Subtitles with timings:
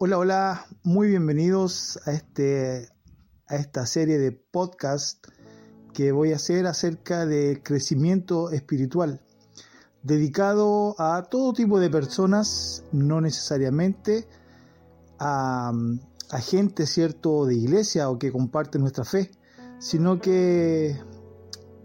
[0.00, 2.88] Hola, hola, muy bienvenidos a, este,
[3.48, 5.26] a esta serie de podcast
[5.92, 9.20] que voy a hacer acerca de crecimiento espiritual,
[10.04, 14.28] dedicado a todo tipo de personas, no necesariamente
[15.18, 15.72] a,
[16.44, 19.32] gente, cierto, de iglesia o que comparte nuestra fe,
[19.80, 20.96] sino que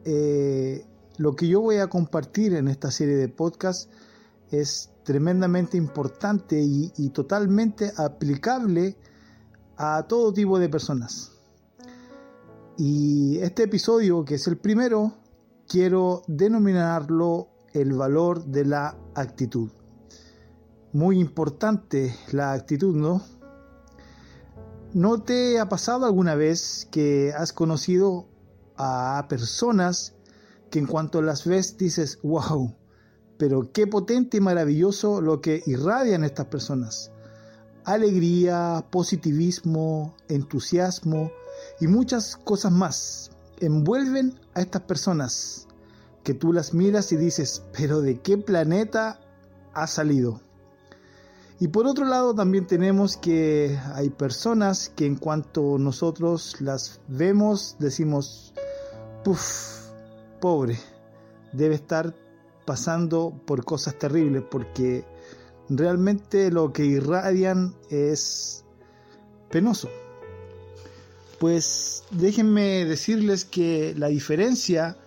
[0.06, 0.86] eh,
[1.18, 3.92] lo que yo voy a compartir en esta serie de podcast
[4.54, 8.96] es tremendamente importante y, totalmente aplicable
[9.78, 11.32] a todo tipo de personas.
[12.78, 15.14] Y este episodio, que es el primero,
[15.68, 19.72] quiero denominarlo el valor de la actitud.
[20.92, 23.22] Muy importante la actitud, ¿no?
[24.94, 28.28] ¿No te ha pasado alguna vez que has conocido
[28.78, 30.14] a personas
[30.70, 32.76] que en cuanto las ves dices, wow,
[33.44, 37.12] pero qué potente y maravilloso lo que irradian estas personas.
[37.84, 41.30] Alegría, positivismo, entusiasmo
[41.82, 45.68] y muchas cosas más envuelven a estas personas
[46.24, 49.20] que tú las miras y dices, pero ¿de qué planeta
[49.74, 50.40] ha salido?
[51.60, 57.76] Y por otro lado también tenemos que hay personas que en cuanto nosotros las vemos
[57.78, 58.54] decimos,
[59.26, 59.92] puff,
[60.40, 60.80] pobre
[61.52, 62.23] debe estar
[62.66, 65.06] pasando por cosas terribles porque
[65.70, 68.66] realmente lo que irradian es
[69.50, 69.90] penoso.
[71.40, 74.98] Pues déjenme decirles que la diferencia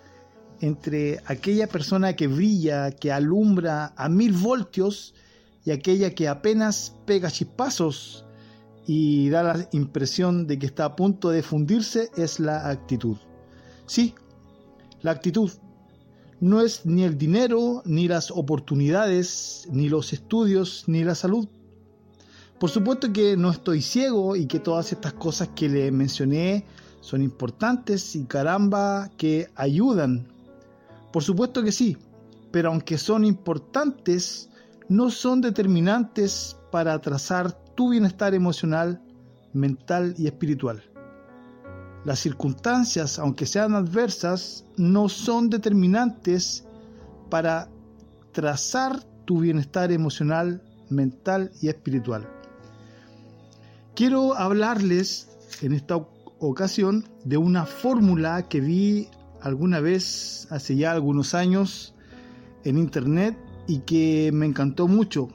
[0.61, 5.13] entre aquella persona que brilla, que alumbra a mil voltios
[5.63, 8.25] y aquella que apenas pega chispazos
[8.85, 13.17] y da la impresión de que está a punto de fundirse es la actitud.
[13.85, 14.15] Sí,
[15.01, 15.51] la actitud
[16.39, 21.47] no es ni el dinero, ni las oportunidades, ni los estudios, ni la salud.
[22.59, 26.65] Por supuesto que no estoy ciego y que todas estas cosas que le mencioné
[27.01, 30.27] son importantes y caramba que ayudan.
[31.11, 31.97] Por supuesto que sí,
[32.51, 34.49] pero aunque son importantes,
[34.89, 39.01] no son determinantes para trazar tu bienestar emocional,
[39.53, 40.83] mental y espiritual.
[42.07, 46.63] Las circunstancias, aunque sean adversas, no son determinantes
[47.29, 47.67] para
[48.31, 52.25] trazar tu bienestar emocional, mental y espiritual.
[53.93, 55.27] Quiero hablarles
[55.61, 55.97] en esta
[56.39, 59.09] ocasión de una fórmula que vi
[59.41, 61.93] alguna vez hace ya algunos años
[62.63, 65.27] en internet y que me encantó mucho.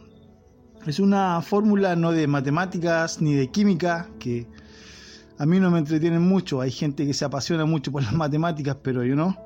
[0.86, 4.46] Es una fórmula no de matemáticas ni de química, que
[5.38, 6.60] a mí no me entretienen mucho.
[6.60, 9.36] Hay gente que se apasiona mucho por las matemáticas, pero yo no.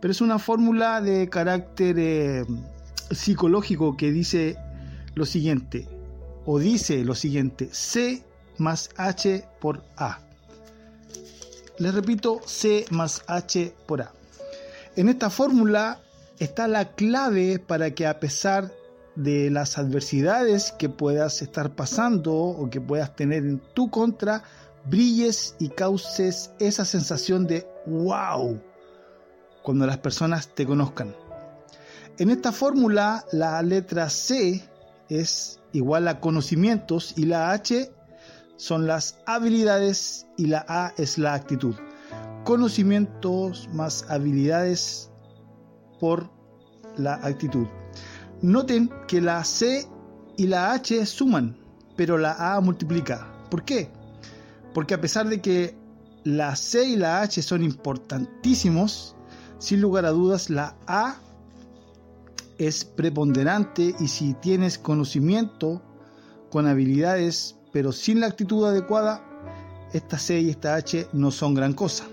[0.00, 2.44] Pero es una fórmula de carácter eh,
[3.10, 4.56] psicológico que dice
[5.14, 5.88] lo siguiente,
[6.44, 8.22] o dice lo siguiente, C
[8.58, 10.20] más H por A.
[11.78, 14.12] Les repito, C más H por A.
[14.96, 16.00] En esta fórmula
[16.38, 18.72] está la clave para que a pesar
[19.14, 24.44] de las adversidades que puedas estar pasando o que puedas tener en tu contra,
[24.88, 28.60] brilles y causes esa sensación de wow
[29.62, 31.14] cuando las personas te conozcan.
[32.18, 34.62] En esta fórmula la letra C
[35.08, 37.92] es igual a conocimientos y la H
[38.56, 41.74] son las habilidades y la A es la actitud.
[42.44, 45.10] Conocimientos más habilidades
[46.00, 46.30] por
[46.96, 47.66] la actitud.
[48.40, 49.86] Noten que la C
[50.36, 51.58] y la H suman,
[51.96, 53.26] pero la A multiplica.
[53.50, 53.90] ¿Por qué?
[54.76, 55.74] Porque a pesar de que
[56.22, 59.16] la C y la H son importantísimos,
[59.58, 61.16] sin lugar a dudas la A
[62.58, 65.80] es preponderante y si tienes conocimiento
[66.50, 69.24] con habilidades pero sin la actitud adecuada,
[69.94, 72.04] esta C y esta H no son gran cosa.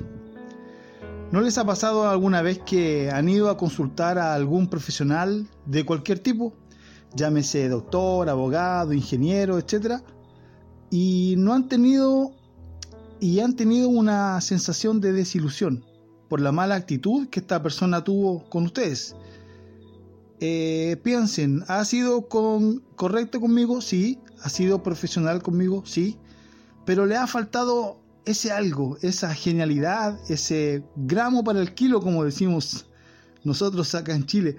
[1.34, 5.86] ¿No les ha pasado alguna vez que han ido a consultar a algún profesional de
[5.86, 6.54] cualquier tipo?
[7.14, 10.02] Llámese doctor, abogado, ingeniero, etc.
[10.90, 12.32] Y no han tenido
[13.24, 15.86] y han tenido una sensación de desilusión
[16.28, 19.16] por la mala actitud que esta persona tuvo con ustedes.
[20.42, 23.80] Eh, piensen, ¿ha sido correcto conmigo?
[23.80, 24.20] Sí.
[24.42, 25.84] ¿Ha sido profesional conmigo?
[25.86, 26.18] Sí.
[26.86, 32.88] Pero le ha faltado ese algo, esa genialidad, ese gramo para el kilo, como decimos
[33.46, 34.58] nosotros acá en Chile.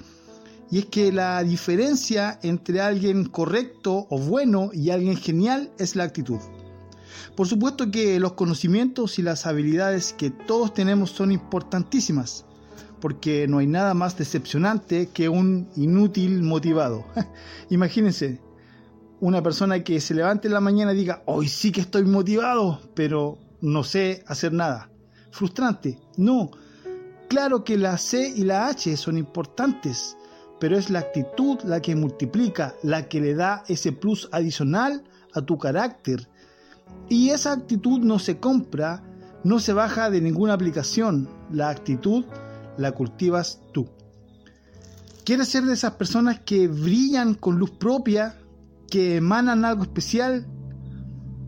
[0.70, 6.04] Y es que la diferencia entre alguien correcto o bueno y alguien genial es la
[6.04, 6.40] actitud.
[7.36, 12.44] Por supuesto que los conocimientos y las habilidades que todos tenemos son importantísimas,
[13.00, 17.04] porque no hay nada más decepcionante que un inútil motivado.
[17.70, 18.40] Imagínense,
[19.20, 22.80] una persona que se levante en la mañana y diga, hoy sí que estoy motivado,
[22.94, 24.90] pero no sé hacer nada.
[25.30, 25.98] Frustrante.
[26.16, 26.50] No.
[27.28, 30.16] Claro que la C y la H son importantes,
[30.60, 35.02] pero es la actitud la que multiplica, la que le da ese plus adicional
[35.32, 36.28] a tu carácter.
[37.08, 39.02] Y esa actitud no se compra,
[39.44, 41.28] no se baja de ninguna aplicación.
[41.52, 42.24] La actitud
[42.76, 43.88] la cultivas tú.
[45.24, 48.36] ¿Quieres ser de esas personas que brillan con luz propia,
[48.90, 50.46] que emanan algo especial,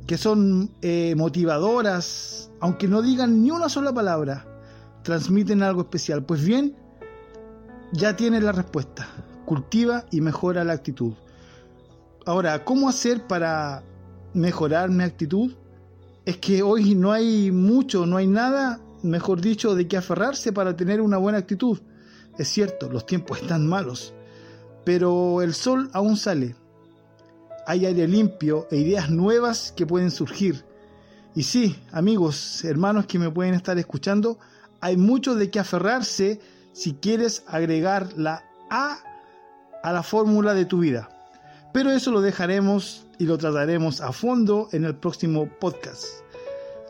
[0.06, 4.46] que son eh, motivadoras, aunque no digan ni una sola palabra,
[5.02, 6.24] transmiten algo especial?
[6.24, 6.74] Pues bien,
[7.92, 9.08] ya tienes la respuesta.
[9.44, 11.12] Cultiva y mejora la actitud.
[12.24, 13.84] Ahora, ¿cómo hacer para
[14.36, 15.54] mejorar mi actitud?
[16.24, 20.76] Es que hoy no hay mucho, no hay nada, mejor dicho, de qué aferrarse para
[20.76, 21.80] tener una buena actitud.
[22.38, 24.12] Es cierto, los tiempos están malos,
[24.84, 26.54] pero el sol aún sale.
[27.66, 30.64] Hay aire limpio e ideas nuevas que pueden surgir.
[31.34, 34.38] Y sí, amigos, hermanos que me pueden estar escuchando,
[34.80, 36.40] hay mucho de qué aferrarse
[36.72, 38.98] si quieres agregar la A
[39.82, 41.08] a la fórmula de tu vida.
[41.72, 46.04] Pero eso lo dejaremos y lo trataremos a fondo en el próximo podcast.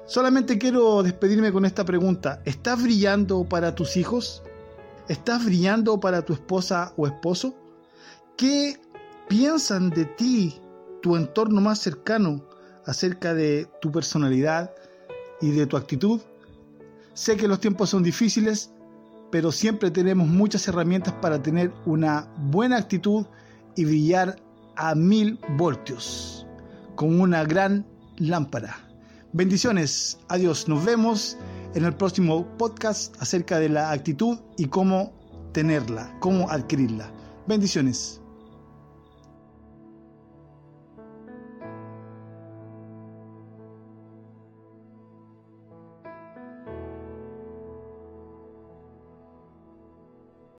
[0.07, 2.41] Solamente quiero despedirme con esta pregunta.
[2.45, 4.43] ¿Estás brillando para tus hijos?
[5.09, 7.55] ¿Estás brillando para tu esposa o esposo?
[8.37, 8.77] ¿Qué
[9.29, 10.61] piensan de ti,
[11.03, 12.45] tu entorno más cercano,
[12.85, 14.73] acerca de tu personalidad
[15.41, 16.21] y de tu actitud?
[17.15, 18.71] Sé que los tiempos son difíciles,
[19.31, 23.27] pero siempre tenemos muchas herramientas para tener una buena actitud
[23.75, 24.37] y brillar
[24.77, 26.47] a mil voltios,
[26.95, 27.87] con una gran
[28.17, 28.77] lámpara.
[29.33, 31.37] Bendiciones, adiós, nos vemos
[31.75, 35.13] en el próximo podcast acerca de la actitud y cómo
[35.53, 37.11] tenerla, cómo adquirirla.
[37.47, 38.21] Bendiciones.